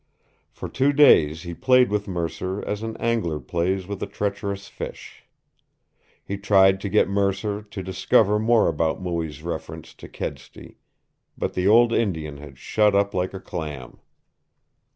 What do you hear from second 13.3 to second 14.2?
a clam.